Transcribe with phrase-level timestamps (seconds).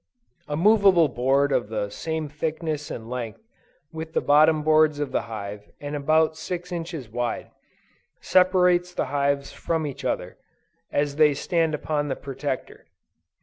[0.47, 3.43] A movable board of the same thickness and length
[3.93, 7.51] with the bottom boards of the hive and about six inches wide,
[8.19, 10.37] separates the hives from each other,
[10.91, 12.87] as they stand upon the Protector.